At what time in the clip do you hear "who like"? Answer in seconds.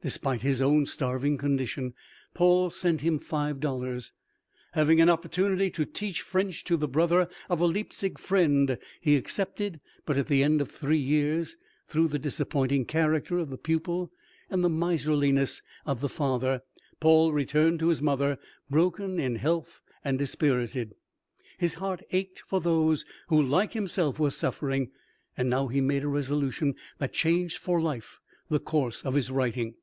23.26-23.72